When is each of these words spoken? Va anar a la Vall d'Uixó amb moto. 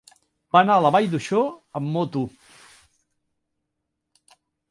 Va 0.55 0.61
anar 0.65 0.77
a 0.79 0.81
la 0.85 0.91
Vall 0.95 1.09
d'Uixó 1.11 1.41
amb 1.81 1.91
moto. 1.97 2.23